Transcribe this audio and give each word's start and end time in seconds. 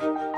Thank 0.00 0.18
you 0.18 0.29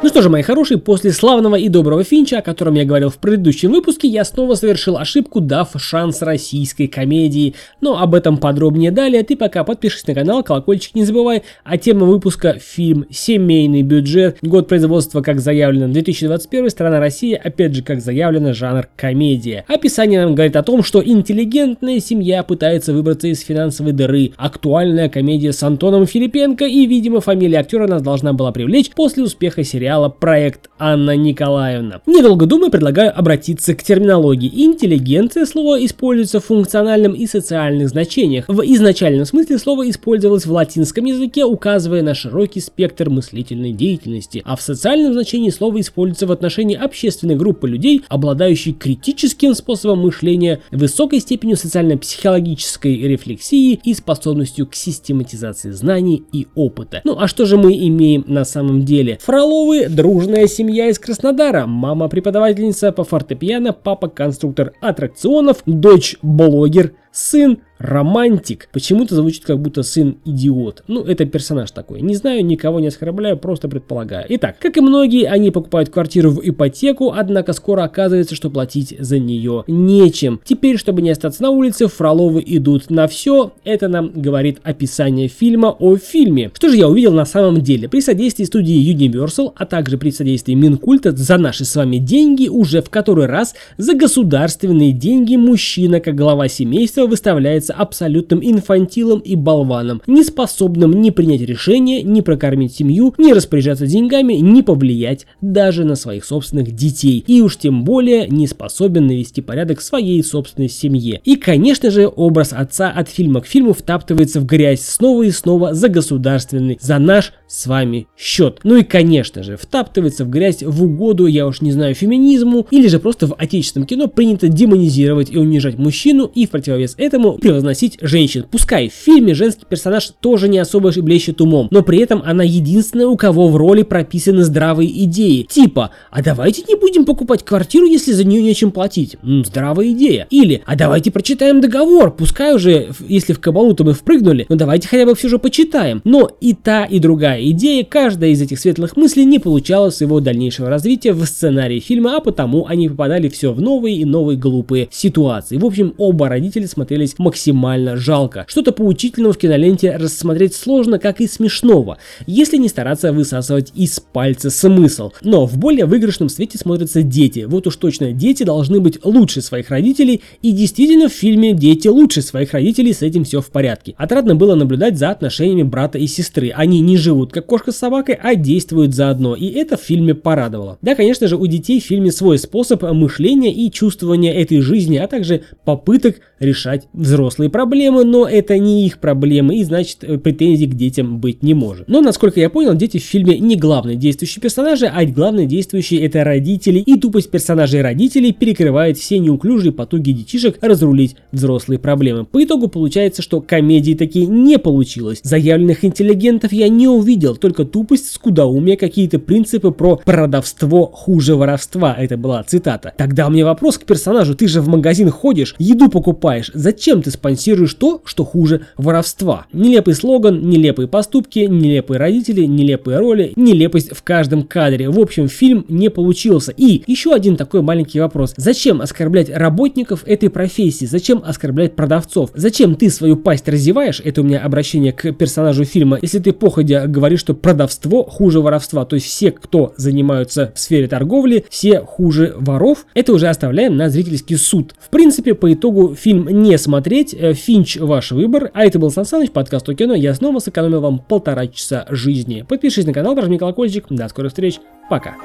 Ну 0.00 0.08
что 0.10 0.22
же, 0.22 0.30
мои 0.30 0.42
хорошие, 0.42 0.78
после 0.78 1.10
славного 1.10 1.56
и 1.56 1.68
доброго 1.68 2.04
Финча, 2.04 2.38
о 2.38 2.42
котором 2.42 2.74
я 2.74 2.84
говорил 2.84 3.10
в 3.10 3.18
предыдущем 3.18 3.72
выпуске, 3.72 4.06
я 4.06 4.24
снова 4.24 4.54
совершил 4.54 4.96
ошибку, 4.96 5.40
дав 5.40 5.70
шанс 5.76 6.22
российской 6.22 6.86
комедии. 6.86 7.56
Но 7.80 8.00
об 8.00 8.14
этом 8.14 8.36
подробнее 8.38 8.92
далее. 8.92 9.24
Ты 9.24 9.34
пока 9.34 9.64
подпишись 9.64 10.06
на 10.06 10.14
канал, 10.14 10.44
колокольчик 10.44 10.94
не 10.94 11.02
забывай. 11.02 11.42
А 11.64 11.78
тема 11.78 12.06
выпуска 12.06 12.60
фильм 12.60 13.06
«Семейный 13.10 13.82
бюджет». 13.82 14.38
Год 14.40 14.68
производства, 14.68 15.20
как 15.20 15.40
заявлено, 15.40 15.92
2021, 15.92 16.70
страна 16.70 17.00
Россия, 17.00 17.40
опять 17.42 17.74
же, 17.74 17.82
как 17.82 18.00
заявлено, 18.00 18.52
жанр 18.52 18.86
комедия. 18.94 19.64
Описание 19.66 20.20
нам 20.20 20.36
говорит 20.36 20.54
о 20.54 20.62
том, 20.62 20.84
что 20.84 21.04
интеллигентная 21.04 21.98
семья 21.98 22.44
пытается 22.44 22.92
выбраться 22.92 23.26
из 23.26 23.40
финансовой 23.40 23.92
дыры. 23.92 24.30
Актуальная 24.36 25.08
комедия 25.08 25.52
с 25.52 25.60
Антоном 25.64 26.06
Филипенко 26.06 26.66
и, 26.66 26.86
видимо, 26.86 27.20
фамилия 27.20 27.58
актера 27.58 27.88
нас 27.88 28.00
должна 28.00 28.32
была 28.32 28.52
привлечь 28.52 28.90
после 28.90 29.24
успеха 29.24 29.64
сериала 29.64 29.87
сериала 29.88 30.10
«Проект 30.10 30.68
Анна 30.78 31.16
Николаевна». 31.16 32.02
Недолго 32.04 32.44
думая, 32.44 32.68
предлагаю 32.68 33.18
обратиться 33.18 33.74
к 33.74 33.82
терминологии. 33.82 34.66
Интеллигенция 34.66 35.46
слово 35.46 35.82
используется 35.86 36.40
в 36.40 36.44
функциональном 36.44 37.14
и 37.14 37.26
социальных 37.26 37.88
значениях. 37.88 38.44
В 38.48 38.60
изначальном 38.60 39.24
смысле 39.24 39.56
слово 39.56 39.88
использовалось 39.88 40.44
в 40.44 40.52
латинском 40.52 41.06
языке, 41.06 41.46
указывая 41.46 42.02
на 42.02 42.14
широкий 42.14 42.60
спектр 42.60 43.08
мыслительной 43.08 43.72
деятельности, 43.72 44.42
а 44.44 44.56
в 44.56 44.60
социальном 44.60 45.14
значении 45.14 45.48
слово 45.48 45.80
используется 45.80 46.26
в 46.26 46.32
отношении 46.32 46.76
общественной 46.76 47.36
группы 47.36 47.66
людей, 47.66 48.02
обладающей 48.08 48.74
критическим 48.74 49.54
способом 49.54 50.00
мышления, 50.00 50.60
высокой 50.70 51.20
степенью 51.20 51.56
социально-психологической 51.56 52.94
рефлексии 52.94 53.80
и 53.82 53.94
способностью 53.94 54.66
к 54.66 54.74
систематизации 54.74 55.70
знаний 55.70 56.24
и 56.30 56.46
опыта. 56.54 57.00
Ну 57.04 57.16
а 57.18 57.26
что 57.26 57.46
же 57.46 57.56
мы 57.56 57.72
имеем 57.72 58.24
на 58.26 58.44
самом 58.44 58.84
деле? 58.84 59.18
Фроловы 59.22 59.77
дружная 59.86 60.46
семья 60.46 60.88
из 60.88 60.98
Краснодара. 60.98 61.66
Мама 61.66 62.08
преподавательница 62.08 62.90
по 62.90 63.04
фортепиано, 63.04 63.72
папа 63.72 64.08
конструктор 64.08 64.72
аттракционов, 64.80 65.58
дочь 65.66 66.16
блогер, 66.22 66.94
сын 67.12 67.58
романтик. 67.78 68.68
Почему-то 68.72 69.14
звучит 69.14 69.44
как 69.44 69.60
будто 69.60 69.82
сын 69.82 70.18
идиот. 70.24 70.84
Ну, 70.88 71.02
это 71.02 71.24
персонаж 71.24 71.70
такой. 71.70 72.00
Не 72.02 72.16
знаю, 72.16 72.44
никого 72.44 72.80
не 72.80 72.88
оскорбляю, 72.88 73.36
просто 73.36 73.68
предполагаю. 73.68 74.26
Итак, 74.28 74.56
как 74.58 74.76
и 74.76 74.80
многие, 74.80 75.28
они 75.28 75.50
покупают 75.50 75.88
квартиру 75.88 76.30
в 76.30 76.40
ипотеку, 76.42 77.12
однако 77.16 77.52
скоро 77.52 77.84
оказывается, 77.84 78.34
что 78.34 78.50
платить 78.50 78.94
за 78.98 79.18
нее 79.18 79.64
нечем. 79.68 80.40
Теперь, 80.44 80.76
чтобы 80.76 81.02
не 81.02 81.10
остаться 81.10 81.42
на 81.42 81.50
улице, 81.50 81.86
Фроловы 81.86 82.42
идут 82.44 82.90
на 82.90 83.06
все. 83.06 83.52
Это 83.64 83.88
нам 83.88 84.10
говорит 84.14 84.58
описание 84.64 85.28
фильма 85.28 85.68
о 85.78 85.96
фильме. 85.96 86.50
Что 86.54 86.68
же 86.68 86.76
я 86.76 86.88
увидел 86.88 87.12
на 87.12 87.24
самом 87.24 87.60
деле? 87.60 87.88
При 87.88 88.00
содействии 88.00 88.44
студии 88.44 88.92
Universal, 88.92 89.52
а 89.54 89.66
также 89.66 89.98
при 89.98 90.10
содействии 90.10 90.54
Минкульта 90.54 91.12
за 91.12 91.38
наши 91.38 91.64
с 91.64 91.76
вами 91.76 91.98
деньги 91.98 92.48
уже 92.48 92.82
в 92.82 92.90
который 92.90 93.26
раз 93.26 93.54
за 93.76 93.94
государственные 93.94 94.92
деньги 94.92 95.36
мужчина, 95.36 96.00
как 96.00 96.16
глава 96.16 96.48
семейства, 96.48 96.97
выставляется 97.06 97.72
абсолютным 97.74 98.40
инфантилом 98.42 99.20
и 99.20 99.34
болваном, 99.34 100.02
не 100.06 100.24
способным 100.24 101.00
ни 101.00 101.10
принять 101.10 101.42
решение, 101.42 102.02
ни 102.02 102.20
прокормить 102.20 102.74
семью, 102.74 103.14
ни 103.18 103.32
распоряжаться 103.32 103.86
деньгами, 103.86 104.34
ни 104.34 104.62
повлиять 104.62 105.26
даже 105.40 105.84
на 105.84 105.94
своих 105.94 106.24
собственных 106.24 106.72
детей. 106.72 107.24
И 107.26 107.40
уж 107.40 107.56
тем 107.56 107.84
более 107.84 108.28
не 108.28 108.46
способен 108.46 109.06
навести 109.06 109.40
порядок 109.40 109.80
в 109.80 109.84
своей 109.84 110.22
собственной 110.22 110.68
семье. 110.68 111.20
И, 111.24 111.36
конечно 111.36 111.90
же, 111.90 112.10
образ 112.14 112.52
отца 112.52 112.90
от 112.90 113.08
фильма 113.08 113.40
к 113.40 113.46
фильму 113.46 113.72
втаптывается 113.72 114.40
в 114.40 114.46
грязь 114.46 114.82
снова 114.82 115.22
и 115.22 115.30
снова 115.30 115.74
за 115.74 115.88
государственный, 115.88 116.78
за 116.80 116.98
наш 116.98 117.32
с 117.48 117.66
вами 117.66 118.06
счет. 118.16 118.60
Ну 118.62 118.76
и, 118.76 118.82
конечно 118.84 119.42
же, 119.42 119.56
втаптывается 119.56 120.24
в 120.24 120.30
грязь 120.30 120.62
в 120.62 120.84
угоду, 120.84 121.26
я 121.26 121.46
уж 121.46 121.60
не 121.60 121.72
знаю, 121.72 121.94
феминизму, 121.94 122.66
или 122.70 122.88
же 122.88 122.98
просто 122.98 123.26
в 123.26 123.34
отечественном 123.38 123.86
кино 123.86 124.06
принято 124.06 124.48
демонизировать 124.48 125.30
и 125.30 125.38
унижать 125.38 125.78
мужчину 125.78 126.30
и 126.32 126.46
в 126.46 126.50
противовес 126.50 126.94
этому 126.98 127.38
превозносить 127.38 127.98
женщин. 128.00 128.44
Пускай 128.50 128.88
в 128.88 128.92
фильме 128.92 129.34
женский 129.34 129.64
персонаж 129.68 130.12
тоже 130.20 130.48
не 130.48 130.58
особо 130.58 130.92
блещет 130.98 131.40
умом, 131.40 131.68
но 131.70 131.82
при 131.82 131.98
этом 131.98 132.22
она 132.24 132.42
единственная, 132.44 133.06
у 133.06 133.16
кого 133.16 133.48
в 133.48 133.56
роли 133.56 133.82
прописаны 133.82 134.44
здравые 134.44 135.04
идеи. 135.04 135.46
Типа, 135.48 135.90
а 136.10 136.22
давайте 136.22 136.62
не 136.68 136.74
будем 136.74 137.04
покупать 137.04 137.44
квартиру, 137.44 137.86
если 137.86 138.12
за 138.12 138.24
нее 138.24 138.42
нечем 138.42 138.70
платить. 138.70 139.16
М, 139.22 139.44
здравая 139.44 139.90
идея. 139.92 140.26
Или, 140.30 140.62
а 140.66 140.76
давайте 140.76 141.10
прочитаем 141.10 141.60
договор, 141.60 142.14
пускай 142.14 142.54
уже, 142.54 142.90
если 143.06 143.32
в 143.32 143.40
кабалу-то 143.40 143.84
мы 143.84 143.94
впрыгнули, 143.94 144.46
но 144.48 144.56
давайте 144.56 144.88
хотя 144.88 145.06
бы 145.06 145.14
все 145.14 145.28
же 145.28 145.38
почитаем. 145.38 146.02
Но 146.04 146.30
и 146.40 146.54
та, 146.54 146.84
и 146.84 146.98
другая 146.98 147.37
идея, 147.42 147.84
каждая 147.84 148.30
из 148.30 148.40
этих 148.42 148.58
светлых 148.58 148.96
мыслей 148.96 149.24
не 149.24 149.38
получала 149.38 149.90
своего 149.90 150.20
дальнейшего 150.20 150.68
развития 150.68 151.12
в 151.12 151.24
сценарии 151.24 151.80
фильма, 151.80 152.16
а 152.16 152.20
потому 152.20 152.66
они 152.66 152.88
попадали 152.88 153.28
все 153.28 153.52
в 153.52 153.60
новые 153.60 153.96
и 153.96 154.04
новые 154.04 154.38
глупые 154.38 154.88
ситуации. 154.90 155.56
В 155.56 155.64
общем, 155.64 155.94
оба 155.98 156.28
родителя 156.28 156.66
смотрелись 156.66 157.14
максимально 157.18 157.96
жалко. 157.96 158.44
Что-то 158.48 158.72
поучительного 158.72 159.32
в 159.32 159.38
киноленте 159.38 159.96
рассмотреть 159.96 160.54
сложно, 160.54 160.98
как 160.98 161.20
и 161.20 161.26
смешного, 161.26 161.98
если 162.26 162.56
не 162.56 162.68
стараться 162.68 163.12
высасывать 163.12 163.72
из 163.74 164.00
пальца 164.00 164.50
смысл. 164.50 165.12
Но 165.22 165.46
в 165.46 165.58
более 165.58 165.86
выигрышном 165.86 166.28
свете 166.28 166.58
смотрятся 166.58 167.02
дети. 167.02 167.46
Вот 167.48 167.66
уж 167.66 167.76
точно, 167.76 168.12
дети 168.12 168.42
должны 168.42 168.80
быть 168.80 169.04
лучше 169.04 169.40
своих 169.42 169.70
родителей, 169.70 170.22
и 170.42 170.52
действительно 170.52 171.08
в 171.08 171.12
фильме 171.12 171.52
дети 171.52 171.88
лучше 171.88 172.22
своих 172.22 172.52
родителей, 172.52 172.92
с 172.92 173.02
этим 173.02 173.24
все 173.24 173.40
в 173.40 173.46
порядке. 173.46 173.94
Отрадно 173.96 174.34
было 174.34 174.54
наблюдать 174.54 174.98
за 174.98 175.10
отношениями 175.10 175.62
брата 175.62 175.98
и 175.98 176.06
сестры. 176.06 176.50
Они 176.54 176.80
не 176.80 176.96
живут 176.96 177.27
как 177.32 177.46
кошка 177.46 177.72
с 177.72 177.76
собакой, 177.76 178.18
а 178.20 178.34
действуют 178.34 178.94
заодно, 178.94 179.34
и 179.34 179.46
это 179.46 179.76
в 179.76 179.80
фильме 179.80 180.14
порадовало. 180.14 180.78
Да, 180.82 180.94
конечно 180.94 181.28
же, 181.28 181.36
у 181.36 181.46
детей 181.46 181.80
в 181.80 181.84
фильме 181.84 182.12
свой 182.12 182.38
способ 182.38 182.82
мышления 182.82 183.52
и 183.52 183.70
чувствования 183.70 184.32
этой 184.32 184.60
жизни, 184.60 184.96
а 184.96 185.06
также 185.06 185.42
попыток 185.64 186.20
решать 186.40 186.86
взрослые 186.92 187.50
проблемы, 187.50 188.04
но 188.04 188.26
это 188.26 188.58
не 188.58 188.86
их 188.86 188.98
проблемы, 188.98 189.56
и 189.56 189.64
значит 189.64 189.98
э, 190.02 190.18
претензий 190.18 190.66
к 190.66 190.74
детям 190.74 191.18
быть 191.18 191.42
не 191.42 191.54
может. 191.54 191.88
Но, 191.88 192.00
насколько 192.00 192.40
я 192.40 192.50
понял, 192.50 192.74
дети 192.74 192.98
в 192.98 193.02
фильме 193.02 193.38
не 193.38 193.56
главные 193.56 193.96
действующие 193.96 194.40
персонажи, 194.40 194.86
а 194.86 195.04
главные 195.04 195.46
действующие 195.46 196.04
это 196.04 196.24
родители, 196.24 196.78
и 196.78 196.98
тупость 196.98 197.30
персонажей 197.30 197.82
родителей 197.82 198.32
перекрывает 198.32 198.98
все 198.98 199.18
неуклюжие 199.18 199.72
потуги 199.72 200.12
детишек 200.12 200.58
разрулить 200.60 201.16
взрослые 201.32 201.78
проблемы. 201.78 202.24
По 202.24 202.42
итогу 202.42 202.68
получается, 202.68 203.22
что 203.22 203.40
комедии 203.40 203.94
такие 203.94 204.26
не 204.26 204.58
получилось. 204.58 205.20
Заявленных 205.22 205.84
интеллигентов 205.84 206.52
я 206.52 206.68
не 206.68 206.88
увидел, 206.88 207.17
только 207.18 207.64
тупость, 207.64 208.12
скудоумие, 208.12 208.76
какие-то 208.76 209.18
принципы 209.18 209.70
про 209.70 209.96
продавство 209.96 210.86
хуже 210.86 211.36
воровства. 211.36 211.94
Это 211.98 212.16
была 212.16 212.42
цитата. 212.42 212.92
Тогда 212.96 213.26
у 213.26 213.30
меня 213.30 213.44
вопрос 213.44 213.78
к 213.78 213.84
персонажу. 213.84 214.34
Ты 214.34 214.48
же 214.48 214.60
в 214.60 214.68
магазин 214.68 215.10
ходишь, 215.10 215.54
еду 215.58 215.88
покупаешь. 215.88 216.50
Зачем 216.54 217.02
ты 217.02 217.10
спонсируешь 217.10 217.74
то, 217.74 218.02
что 218.04 218.24
хуже 218.24 218.62
воровства? 218.76 219.46
Нелепый 219.52 219.94
слоган, 219.94 220.48
нелепые 220.48 220.88
поступки, 220.88 221.40
нелепые 221.40 221.98
родители, 221.98 222.44
нелепые 222.44 222.98
роли, 222.98 223.32
нелепость 223.36 223.94
в 223.94 224.02
каждом 224.02 224.42
кадре. 224.42 224.88
В 224.88 224.98
общем, 224.98 225.28
фильм 225.28 225.64
не 225.68 225.90
получился. 225.90 226.52
И 226.56 226.82
еще 226.86 227.12
один 227.14 227.36
такой 227.36 227.62
маленький 227.62 228.00
вопрос. 228.00 228.34
Зачем 228.36 228.80
оскорблять 228.80 229.30
работников 229.30 230.04
этой 230.06 230.30
профессии? 230.30 230.86
Зачем 230.86 231.22
оскорблять 231.24 231.74
продавцов? 231.76 232.30
Зачем 232.34 232.74
ты 232.74 232.90
свою 232.90 233.16
пасть 233.16 233.48
разеваешь? 233.48 234.00
Это 234.04 234.20
у 234.20 234.24
меня 234.24 234.40
обращение 234.40 234.92
к 234.92 235.12
персонажу 235.12 235.64
фильма. 235.64 235.98
Если 236.02 236.18
ты 236.18 236.32
походя 236.32 236.86
говоришь, 236.86 237.07
что 237.16 237.34
продавство 237.34 238.04
хуже 238.04 238.40
воровства, 238.40 238.84
то 238.84 238.96
есть 238.96 239.06
все, 239.06 239.30
кто 239.30 239.72
занимаются 239.76 240.52
в 240.54 240.58
сфере 240.58 240.88
торговли, 240.88 241.44
все 241.48 241.80
хуже 241.80 242.34
воров, 242.36 242.86
это 242.94 243.12
уже 243.12 243.28
оставляем 243.28 243.76
на 243.76 243.88
зрительский 243.88 244.36
суд. 244.36 244.74
В 244.78 244.90
принципе, 244.90 245.34
по 245.34 245.52
итогу 245.52 245.94
фильм 245.94 246.28
не 246.28 246.56
смотреть, 246.58 247.14
э, 247.14 247.34
Финч 247.34 247.76
ваш 247.76 248.12
выбор, 248.12 248.50
а 248.54 248.64
это 248.64 248.78
был 248.78 248.90
Сан 248.90 249.04
Саныч, 249.04 249.30
подкаст 249.30 249.68
о 249.68 249.74
кино, 249.74 249.94
я 249.94 250.14
снова 250.14 250.38
сэкономил 250.38 250.80
вам 250.80 250.98
полтора 250.98 251.46
часа 251.46 251.86
жизни. 251.90 252.44
Подпишись 252.48 252.86
на 252.86 252.92
канал, 252.92 253.14
прожми 253.14 253.38
колокольчик, 253.38 253.86
до 253.90 254.08
скорых 254.08 254.32
встреч, 254.32 254.60
пока. 254.90 255.16